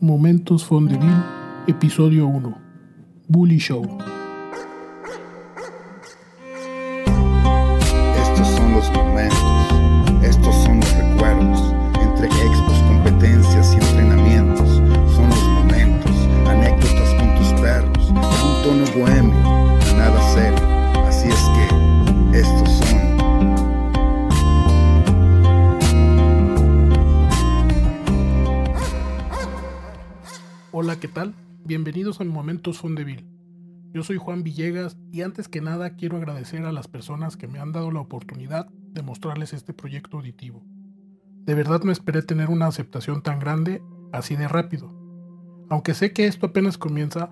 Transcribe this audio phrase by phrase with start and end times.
[0.00, 1.24] Momentos Fondeville,
[1.66, 2.54] episodio 1.
[3.26, 4.17] Bully Show.
[31.00, 31.32] ¿Qué tal?
[31.64, 33.24] Bienvenidos a Momentos Fondeville.
[33.92, 37.60] Yo soy Juan Villegas y antes que nada quiero agradecer a las personas que me
[37.60, 40.64] han dado la oportunidad de mostrarles este proyecto auditivo.
[41.44, 43.80] De verdad no esperé tener una aceptación tan grande
[44.12, 44.92] así de rápido.
[45.68, 47.30] Aunque sé que esto apenas comienza,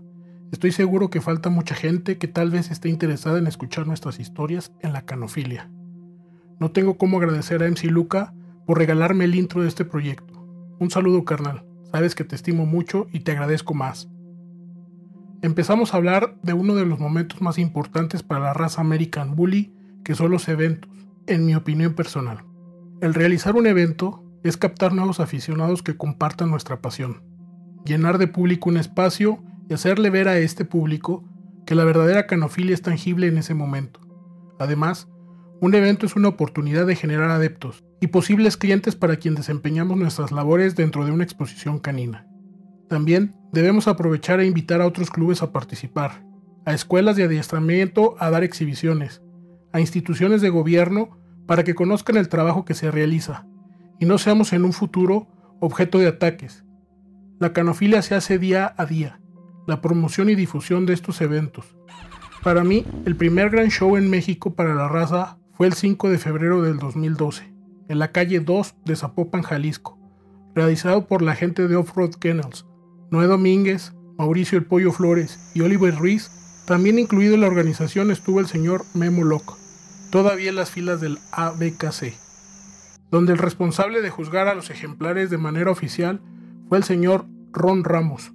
[0.52, 4.70] estoy seguro que falta mucha gente que tal vez esté interesada en escuchar nuestras historias
[4.80, 5.72] en la canofilia.
[6.60, 8.32] No tengo cómo agradecer a MC Luca
[8.64, 10.46] por regalarme el intro de este proyecto.
[10.78, 11.66] Un saludo carnal,
[11.96, 14.10] sabes que te estimo mucho y te agradezco más.
[15.40, 19.72] Empezamos a hablar de uno de los momentos más importantes para la raza American Bully,
[20.04, 20.90] que son los eventos,
[21.26, 22.44] en mi opinión personal.
[23.00, 27.22] El realizar un evento es captar nuevos aficionados que compartan nuestra pasión,
[27.86, 31.24] llenar de público un espacio y hacerle ver a este público
[31.64, 34.00] que la verdadera canofilia es tangible en ese momento.
[34.58, 35.08] Además,
[35.62, 40.32] un evento es una oportunidad de generar adeptos y posibles clientes para quien desempeñamos nuestras
[40.32, 42.26] labores dentro de una exposición canina.
[42.88, 46.24] También debemos aprovechar e invitar a otros clubes a participar,
[46.64, 49.22] a escuelas de adiestramiento a dar exhibiciones,
[49.72, 53.46] a instituciones de gobierno para que conozcan el trabajo que se realiza
[53.98, 55.28] y no seamos en un futuro
[55.60, 56.64] objeto de ataques.
[57.38, 59.20] La canofilia se hace día a día,
[59.66, 61.76] la promoción y difusión de estos eventos.
[62.42, 66.18] Para mí, el primer gran show en México para la raza fue el 5 de
[66.18, 67.55] febrero del 2012,
[67.88, 69.98] en la calle 2 de Zapopan, Jalisco,
[70.54, 72.66] realizado por la gente de Off-Road Kennels,
[73.10, 76.30] Noé Domínguez, Mauricio El Pollo Flores y Oliver Ruiz.
[76.66, 79.54] También incluido en la organización estuvo el señor Memo Locke,
[80.10, 82.14] todavía en las filas del ABKC,
[83.10, 86.20] donde el responsable de juzgar a los ejemplares de manera oficial
[86.68, 88.32] fue el señor Ron Ramos.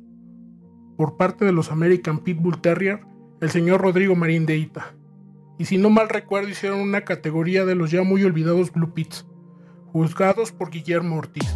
[0.96, 3.02] Por parte de los American Pitbull Terrier,
[3.42, 4.94] el señor Rodrigo Marín de Ita.
[5.58, 9.26] Y si no mal recuerdo, hicieron una categoría de los ya muy olvidados Blue Pits,
[9.92, 11.54] juzgados por Guillermo Ortiz.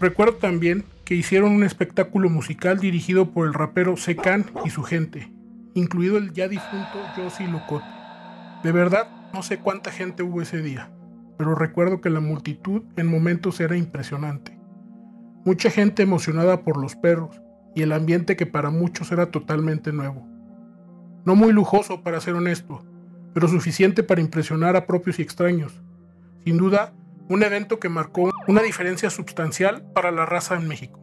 [0.00, 5.32] Recuerdo también que hicieron un espectáculo musical dirigido por el rapero Secan y su gente,
[5.74, 7.82] incluido el ya difunto Josie Locot.
[8.62, 10.90] De verdad, no sé cuánta gente hubo ese día,
[11.36, 14.58] pero recuerdo que la multitud en momentos era impresionante.
[15.44, 17.42] Mucha gente emocionada por los perros
[17.74, 20.28] y el ambiente que para muchos era totalmente nuevo.
[21.24, 22.84] No muy lujoso para ser honesto,
[23.34, 25.82] pero suficiente para impresionar a propios y extraños.
[26.44, 26.92] Sin duda,
[27.28, 30.98] un evento que marcó una diferencia sustancial para la raza en México.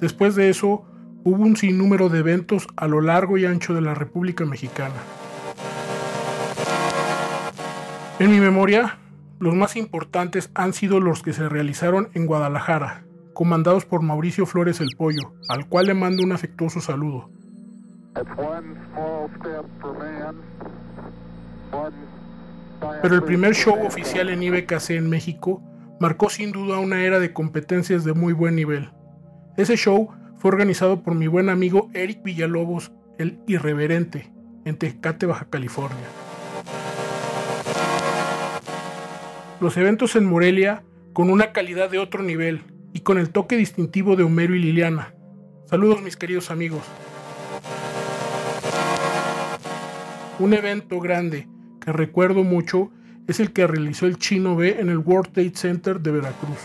[0.00, 0.84] Después de eso,
[1.24, 4.94] hubo un sinnúmero de eventos a lo largo y ancho de la República Mexicana.
[8.20, 8.98] En mi memoria,
[9.40, 14.80] los más importantes han sido los que se realizaron en Guadalajara, comandados por Mauricio Flores
[14.80, 17.28] el Pollo, al cual le mando un afectuoso saludo.
[23.02, 25.62] Pero el primer show oficial en IBKC en México
[26.00, 28.90] marcó sin duda una era de competencias de muy buen nivel.
[29.56, 34.32] Ese show fue organizado por mi buen amigo Eric Villalobos, el Irreverente,
[34.64, 36.06] en Tecate, Baja California.
[39.60, 42.62] Los eventos en Morelia con una calidad de otro nivel
[42.92, 45.14] y con el toque distintivo de Homero y Liliana.
[45.66, 46.82] Saludos mis queridos amigos.
[50.38, 51.48] Un evento grande
[51.84, 52.90] que recuerdo mucho
[53.26, 56.58] es el que realizó el Chino B en el World Trade Center de Veracruz.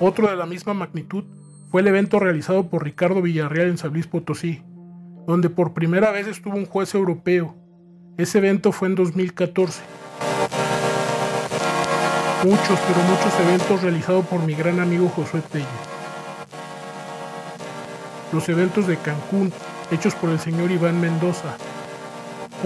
[0.00, 1.24] Otro de la misma magnitud
[1.70, 4.62] fue el evento realizado por Ricardo Villarreal en San Potosí,
[5.26, 7.54] donde por primera vez estuvo un juez europeo.
[8.18, 9.82] Ese evento fue en 2014.
[12.44, 15.66] Muchos, pero muchos eventos realizados por mi gran amigo Josué Telle.
[18.32, 19.52] Los eventos de Cancún,
[19.90, 21.56] hechos por el señor Iván Mendoza.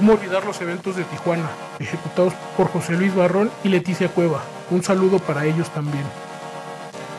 [0.01, 4.41] ¿Cómo olvidar los eventos de Tijuana, ejecutados por José Luis Barrón y Leticia Cueva?
[4.71, 6.05] Un saludo para ellos también.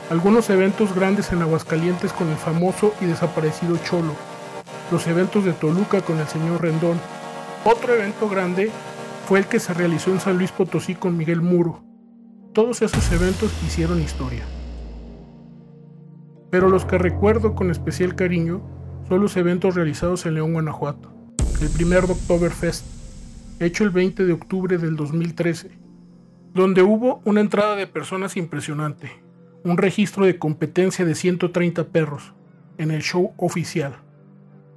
[0.10, 4.16] Algunos eventos grandes en Aguascalientes con el famoso y desaparecido Cholo.
[4.92, 7.00] Los eventos de Toluca con el señor Rendón.
[7.66, 8.72] Otro evento grande
[9.28, 11.84] fue el que se realizó en San Luis Potosí con Miguel Muro.
[12.52, 14.42] Todos esos eventos hicieron historia.
[16.50, 18.60] Pero los que recuerdo con especial cariño
[19.08, 21.21] son los eventos realizados en León, Guanajuato.
[21.62, 22.84] El primer Oktoberfest,
[23.60, 25.70] hecho el 20 de octubre del 2013,
[26.56, 29.22] donde hubo una entrada de personas impresionante,
[29.64, 32.34] un registro de competencia de 130 perros
[32.80, 33.98] en el show oficial,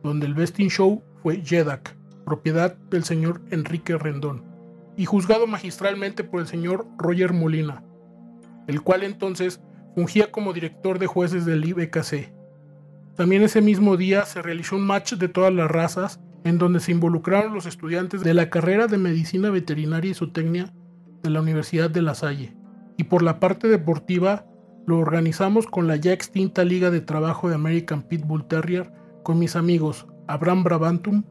[0.03, 1.97] donde el Best in Show fue Jedak,
[2.27, 4.45] propiedad del señor Enrique Rendón,
[4.95, 7.83] y juzgado magistralmente por el señor Roger Molina,
[8.67, 9.59] el cual entonces
[9.95, 12.31] fungía como director de jueces del IBKC.
[13.17, 16.93] También ese mismo día se realizó un match de todas las razas en donde se
[16.93, 20.73] involucraron los estudiantes de la carrera de Medicina Veterinaria y Zootecnia
[21.23, 22.55] de la Universidad de La Salle.
[22.97, 24.47] Y por la parte deportiva
[24.87, 28.93] lo organizamos con la ya extinta Liga de Trabajo de American Pitbull Terrier
[29.23, 31.25] con mis amigos Abraham Brabantum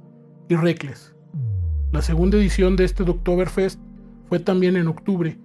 [0.50, 1.15] y Reckless.
[1.92, 3.80] La segunda edición de este Oktoberfest
[4.27, 5.39] fue también en octubre,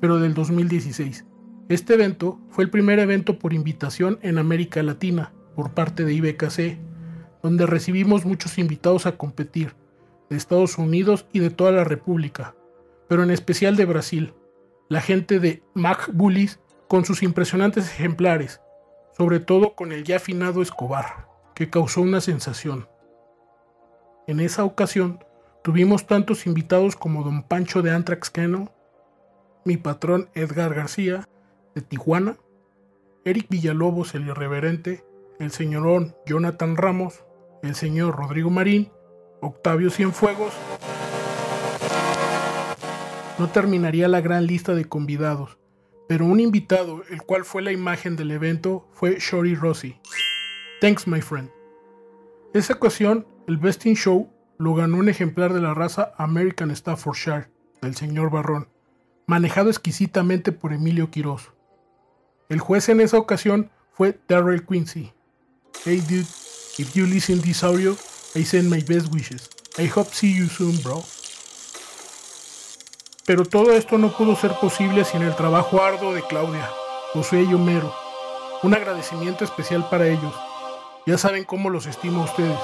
[0.00, 1.24] pero del 2016.
[1.70, 6.78] Este evento fue el primer evento por invitación en América Latina por parte de IBKC,
[7.42, 9.74] donde recibimos muchos invitados a competir,
[10.30, 12.54] de Estados Unidos y de toda la República,
[13.08, 14.34] pero en especial de Brasil,
[14.88, 18.60] la gente de Mac Bullies con sus impresionantes ejemplares,
[19.16, 22.88] sobre todo con el ya afinado Escobar, que causó una sensación.
[24.26, 25.24] En esa ocasión
[25.62, 28.72] tuvimos tantos invitados como don Pancho de Antrax Keno,
[29.64, 31.28] mi patrón Edgar García,
[31.74, 32.36] de Tijuana,
[33.24, 35.04] Eric Villalobos el irreverente,
[35.38, 37.24] el señorón Jonathan Ramos,
[37.62, 38.90] el señor Rodrigo Marín,
[39.40, 40.52] Octavio Cienfuegos.
[43.38, 45.58] No terminaría la gran lista de convidados,
[46.08, 49.96] pero un invitado, el cual fue la imagen del evento, fue Shori Rossi.
[50.80, 51.50] Thanks, my friend.
[52.52, 57.48] Esa ocasión, el Best in Show lo ganó un ejemplar de la raza American Staffordshire,
[57.80, 58.68] del señor Barrón,
[59.26, 61.52] manejado exquisitamente por Emilio Quiroz.
[62.48, 65.12] El juez en esa ocasión fue Darrell Quincy.
[65.84, 66.26] Hey dude,
[66.78, 67.96] if you listen this audio,
[68.34, 69.50] I send my best wishes.
[69.78, 71.04] I hope see you soon, bro.
[73.26, 76.68] Pero todo esto no pudo ser posible sin el trabajo arduo de Claudia,
[77.12, 77.94] Josué y Homero.
[78.62, 80.34] Un agradecimiento especial para ellos.
[81.06, 82.58] Ya saben cómo los estimo a ustedes.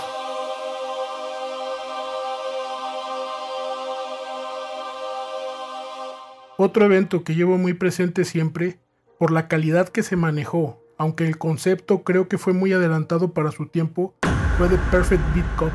[6.57, 8.81] Otro evento que llevo muy presente siempre,
[9.19, 13.53] por la calidad que se manejó, aunque el concepto creo que fue muy adelantado para
[13.53, 14.15] su tiempo,
[14.59, 15.71] fue The Perfect Beat Cup,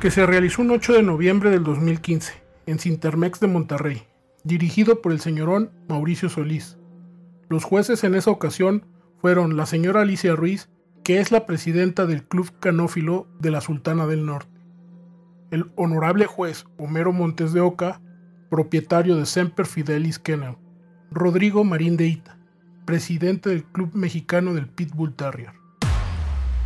[0.00, 2.32] que se realizó un 8 de noviembre del 2015
[2.66, 4.02] en Cintermex de Monterrey
[4.44, 6.78] dirigido por el señorón Mauricio Solís.
[7.48, 8.86] Los jueces en esa ocasión
[9.18, 10.68] fueron la señora Alicia Ruiz,
[11.04, 14.60] que es la presidenta del Club Canófilo de la Sultana del Norte,
[15.50, 18.00] el honorable juez Homero Montes de Oca,
[18.50, 20.56] propietario de Semper Fidelis Kennel,
[21.10, 22.38] Rodrigo Marín de Ita,
[22.84, 25.52] presidente del Club Mexicano del Pitbull Terrier.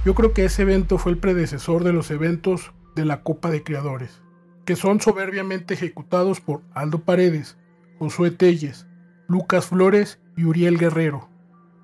[0.04, 3.62] Yo creo que ese evento fue el predecesor de los eventos de la Copa de
[3.62, 4.22] Creadores,
[4.64, 7.58] que son soberbiamente ejecutados por Aldo Paredes,
[7.98, 8.86] Josué Telles,
[9.28, 11.28] Lucas Flores y Uriel Guerrero,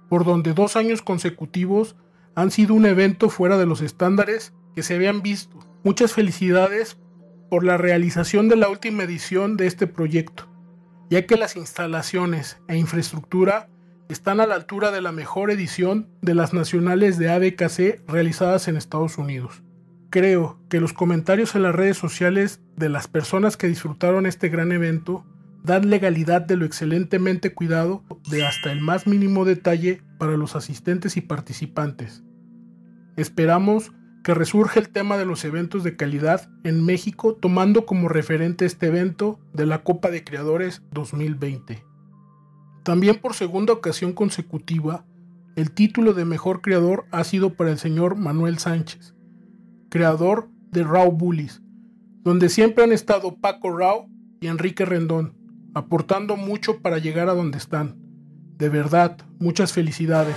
[0.09, 1.97] por donde dos años consecutivos
[2.35, 5.59] han sido un evento fuera de los estándares que se habían visto.
[5.85, 6.99] Muchas felicidades
[7.51, 10.49] por la realización de la última edición de este proyecto,
[11.11, 13.69] ya que las instalaciones e infraestructura
[14.13, 18.77] están a la altura de la mejor edición de las nacionales de ABKC realizadas en
[18.77, 19.63] Estados Unidos.
[20.11, 24.71] Creo que los comentarios en las redes sociales de las personas que disfrutaron este gran
[24.71, 25.25] evento
[25.65, 31.17] dan legalidad de lo excelentemente cuidado de hasta el más mínimo detalle para los asistentes
[31.17, 32.23] y participantes.
[33.17, 33.93] Esperamos
[34.23, 38.89] que resurja el tema de los eventos de calidad en México tomando como referente este
[38.89, 41.92] evento de la Copa de Creadores 2020.
[42.83, 45.05] También por segunda ocasión consecutiva,
[45.55, 49.15] el título de mejor creador ha sido para el señor Manuel Sánchez,
[49.89, 51.63] creador de Raw Bullies,
[52.25, 54.09] donde siempre han estado Paco Rao
[54.41, 55.37] y Enrique Rendón,
[55.75, 57.97] aportando mucho para llegar a donde están.
[58.59, 60.37] De verdad, muchas felicidades.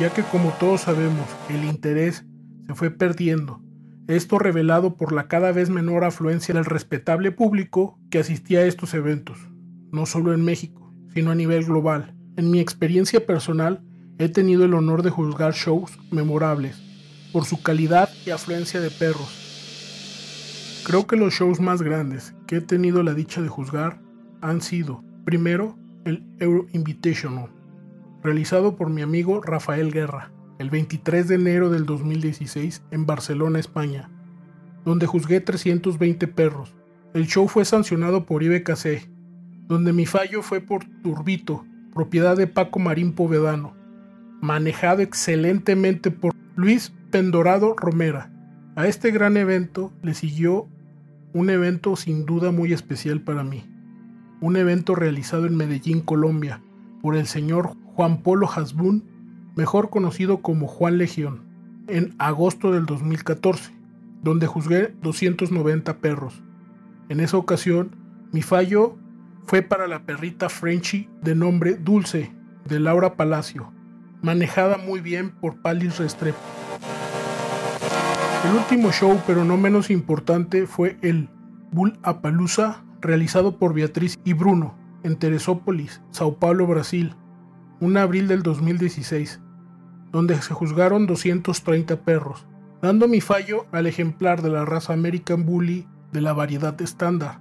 [0.00, 2.24] Ya que como todos sabemos, el interés
[2.66, 3.60] se fue perdiendo.
[4.06, 8.94] Esto revelado por la cada vez menor afluencia del respetable público que asistía a estos
[8.94, 9.38] eventos,
[9.92, 12.14] no solo en México, sino a nivel global.
[12.36, 13.82] En mi experiencia personal,
[14.18, 16.82] he tenido el honor de juzgar shows memorables
[17.32, 19.44] por su calidad y afluencia de perros,
[20.84, 24.02] Creo que los shows más grandes que he tenido la dicha de juzgar
[24.42, 27.48] han sido, primero, el Euro Invitational,
[28.22, 34.10] realizado por mi amigo Rafael Guerra, el 23 de enero del 2016 en Barcelona, España,
[34.84, 36.74] donde juzgué 320 perros.
[37.12, 39.08] El show fue sancionado por IBKC,
[39.66, 43.74] donde mi fallo fue por Turbito, propiedad de Paco Marín Povedano,
[44.40, 48.30] manejado excelentemente por Luis Pendorado Romera.
[48.76, 50.68] A este gran evento le siguió
[51.32, 53.64] un evento sin duda muy especial para mí.
[54.40, 56.60] Un evento realizado en Medellín, Colombia,
[57.00, 59.13] por el señor Juan Polo Hasbun,
[59.56, 61.42] mejor conocido como Juan Legión,
[61.88, 63.72] en agosto del 2014,
[64.22, 66.42] donde juzgué 290 perros.
[67.08, 67.96] En esa ocasión,
[68.32, 68.96] mi fallo
[69.46, 72.32] fue para la perrita Frenchy de nombre Dulce,
[72.64, 73.72] de Laura Palacio,
[74.22, 76.38] manejada muy bien por Palis Restrepo.
[78.48, 81.28] El último show, pero no menos importante, fue el
[81.72, 87.14] Bull Apalooza, realizado por Beatriz y Bruno, en Teresópolis, Sao Paulo, Brasil,
[87.80, 89.40] un abril del 2016,
[90.14, 92.46] donde se juzgaron 230 perros,
[92.80, 97.40] dando mi fallo al ejemplar de la raza American Bully de la variedad estándar.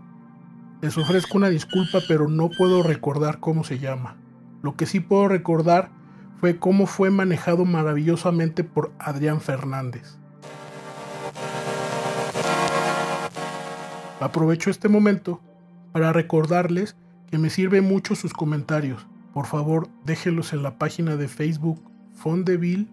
[0.82, 4.16] Les ofrezco una disculpa, pero no puedo recordar cómo se llama.
[4.64, 5.92] Lo que sí puedo recordar
[6.40, 10.18] fue cómo fue manejado maravillosamente por Adrián Fernández.
[14.20, 15.42] Aprovecho este momento
[15.92, 16.96] para recordarles
[17.30, 19.06] que me sirve mucho sus comentarios.
[19.32, 22.88] Por favor, déjenlos en la página de Facebook Fondeville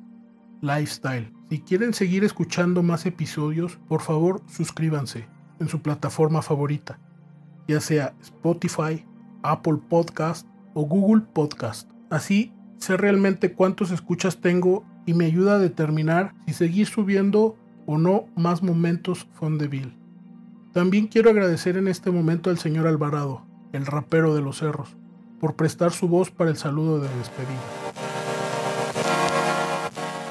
[0.61, 1.33] Lifestyle.
[1.49, 5.27] Si quieren seguir escuchando más episodios, por favor suscríbanse
[5.59, 6.99] en su plataforma favorita,
[7.67, 9.05] ya sea Spotify,
[9.43, 11.91] Apple Podcast o Google Podcast.
[12.11, 17.99] Así sé realmente cuántos escuchas tengo y me ayuda a determinar si seguir subiendo o
[17.99, 19.97] no más momentos Fondeville.
[20.73, 24.97] También quiero agradecer en este momento al señor Alvarado, el rapero de los cerros,
[25.41, 27.90] por prestar su voz para el saludo de despedida.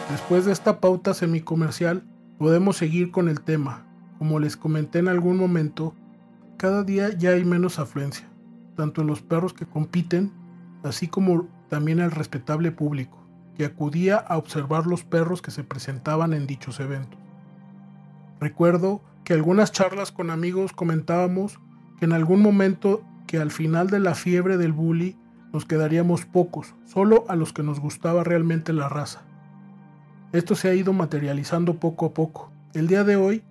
[0.09, 2.03] Después de esta pauta semicomercial,
[2.39, 3.85] podemos seguir con el tema.
[4.17, 5.93] Como les comenté en algún momento,
[6.57, 8.27] cada día ya hay menos afluencia,
[8.75, 10.33] tanto en los perros que compiten,
[10.83, 13.23] así como también el respetable público,
[13.55, 17.19] que acudía a observar los perros que se presentaban en dichos eventos.
[18.39, 21.59] Recuerdo que algunas charlas con amigos comentábamos
[21.99, 25.17] que en algún momento que al final de la fiebre del bully
[25.53, 29.28] nos quedaríamos pocos, solo a los que nos gustaba realmente la raza.
[30.31, 32.51] Esto se ha ido materializando poco a poco.
[32.75, 33.41] El día de hoy,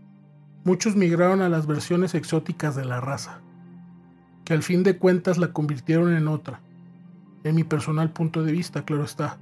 [0.63, 3.41] muchos migraron a las versiones exóticas de la raza,
[4.45, 6.61] que al fin de cuentas la convirtieron en otra.
[7.43, 9.39] En mi personal punto de vista, claro está.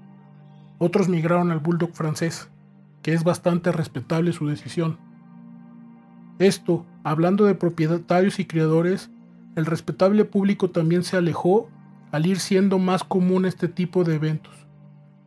[0.79, 2.49] Otros migraron al bulldog francés,
[3.03, 4.97] que es bastante respetable su decisión.
[6.39, 9.11] Esto, hablando de propietarios y criadores,
[9.57, 11.69] el respetable público también se alejó
[12.13, 14.66] al ir siendo más común este tipo de eventos.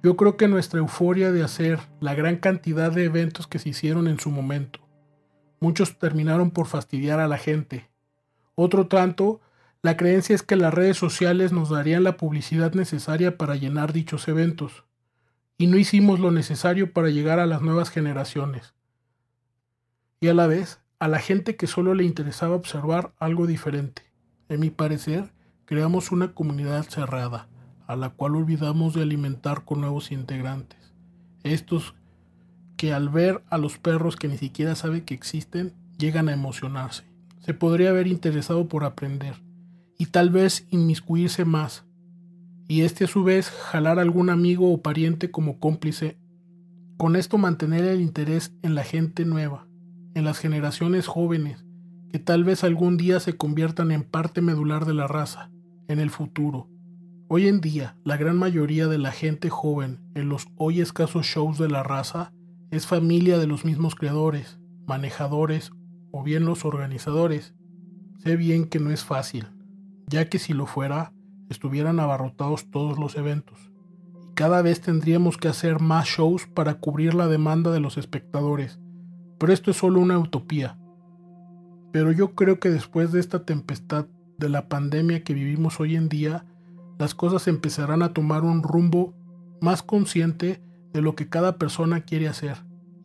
[0.02, 4.08] Yo creo que nuestra euforia de hacer la gran cantidad de eventos que se hicieron
[4.08, 4.80] en su momento,
[5.60, 7.90] muchos terminaron por fastidiar a la gente.
[8.56, 9.42] Otro tanto,
[9.82, 14.30] la creencia es que las redes sociales nos darían la publicidad necesaria para llenar dichos
[14.30, 14.86] eventos,
[15.58, 18.74] y no hicimos lo necesario para llegar a las nuevas generaciones.
[20.22, 24.04] Y a la vez, a la gente que solo le interesaba observar algo diferente.
[24.48, 25.34] En mi parecer,
[25.66, 27.50] creamos una comunidad cerrada,
[27.90, 30.94] a la cual olvidamos de alimentar con nuevos integrantes.
[31.42, 31.96] Estos
[32.78, 37.04] que al ver a los perros que ni siquiera sabe que existen, llegan a emocionarse.
[37.40, 39.42] Se podría haber interesado por aprender
[39.98, 41.84] y tal vez inmiscuirse más.
[42.68, 46.16] Y este a su vez jalar a algún amigo o pariente como cómplice.
[46.96, 49.66] Con esto mantener el interés en la gente nueva,
[50.14, 51.66] en las generaciones jóvenes,
[52.12, 55.50] que tal vez algún día se conviertan en parte medular de la raza,
[55.88, 56.70] en el futuro.
[57.32, 61.60] Hoy en día, la gran mayoría de la gente joven en los hoy escasos shows
[61.60, 62.34] de la raza
[62.72, 64.58] es familia de los mismos creadores,
[64.88, 65.72] manejadores
[66.10, 67.54] o bien los organizadores.
[68.18, 69.46] Sé bien que no es fácil,
[70.08, 71.14] ya que si lo fuera,
[71.52, 73.72] estuvieran abarrotados todos los eventos,
[74.28, 78.80] y cada vez tendríamos que hacer más shows para cubrir la demanda de los espectadores,
[79.38, 80.80] pero esto es solo una utopía.
[81.92, 84.08] Pero yo creo que después de esta tempestad
[84.40, 86.48] de la pandemia que vivimos hoy en día,
[87.00, 89.16] las cosas empezarán a tomar un rumbo
[89.62, 92.58] más consciente de lo que cada persona quiere hacer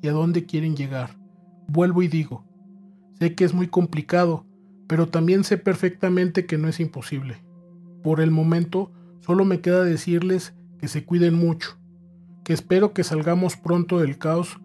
[0.02, 1.16] y a dónde quieren llegar.
[1.68, 2.44] Vuelvo y digo,
[3.20, 4.46] sé que es muy complicado,
[4.88, 7.44] pero también sé perfectamente que no es imposible.
[8.02, 11.78] Por el momento, solo me queda decirles que se cuiden mucho,
[12.42, 14.58] que espero que salgamos pronto del caos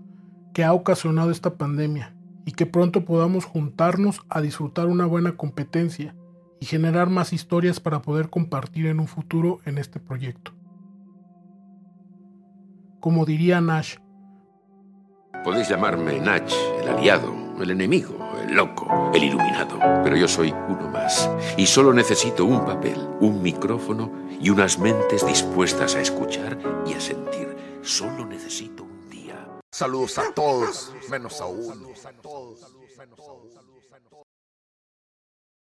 [0.56, 6.16] que ha ocasionado esta pandemia y que pronto podamos juntarnos a disfrutar una buena competencia
[6.60, 10.54] y generar más historias para poder compartir en un futuro en este proyecto.
[13.00, 13.96] Como diría Nash,
[15.44, 16.52] Podéis llamarme Nach,
[16.82, 21.94] el aliado, el enemigo, el loco, el iluminado, pero yo soy uno más y solo
[21.94, 24.12] necesito un papel, un micrófono
[24.42, 27.56] y unas mentes dispuestas a escuchar y a sentir.
[27.82, 29.48] Solo necesito un día.
[29.72, 31.88] Saludos a todos, menos a uno.